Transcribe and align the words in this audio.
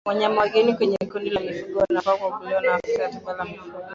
Wanyama 0.07 0.41
wageni 0.41 0.73
kwenye 0.75 0.97
kundi 1.11 1.29
la 1.29 1.41
mifugo 1.41 1.79
wanafaa 1.79 2.13
kukaguliwa 2.17 2.61
na 2.61 2.73
afisa 2.73 2.99
wa 3.03 3.09
tiba 3.09 3.37
ya 3.37 3.43
mifugo 3.45 3.81